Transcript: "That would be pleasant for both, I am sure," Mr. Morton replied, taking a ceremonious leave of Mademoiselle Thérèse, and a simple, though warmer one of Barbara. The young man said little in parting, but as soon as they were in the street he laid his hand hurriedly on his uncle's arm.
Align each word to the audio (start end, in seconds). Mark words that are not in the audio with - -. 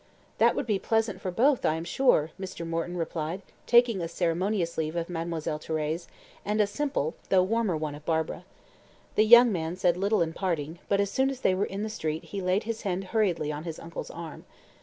"That 0.39 0.55
would 0.55 0.65
be 0.65 0.79
pleasant 0.79 1.21
for 1.21 1.29
both, 1.29 1.63
I 1.63 1.75
am 1.75 1.83
sure," 1.83 2.31
Mr. 2.41 2.65
Morton 2.67 2.97
replied, 2.97 3.43
taking 3.67 4.01
a 4.01 4.07
ceremonious 4.07 4.75
leave 4.75 4.95
of 4.95 5.11
Mademoiselle 5.11 5.59
Thérèse, 5.59 6.07
and 6.43 6.59
a 6.59 6.65
simple, 6.65 7.13
though 7.29 7.43
warmer 7.43 7.77
one 7.77 7.93
of 7.93 8.03
Barbara. 8.03 8.43
The 9.13 9.25
young 9.25 9.51
man 9.51 9.75
said 9.75 9.97
little 9.97 10.23
in 10.23 10.33
parting, 10.33 10.79
but 10.89 10.99
as 10.99 11.11
soon 11.11 11.29
as 11.29 11.41
they 11.41 11.53
were 11.53 11.65
in 11.65 11.83
the 11.83 11.87
street 11.87 12.23
he 12.23 12.41
laid 12.41 12.63
his 12.63 12.81
hand 12.81 13.03
hurriedly 13.13 13.51
on 13.51 13.63
his 13.63 13.77
uncle's 13.77 14.09
arm. 14.09 14.45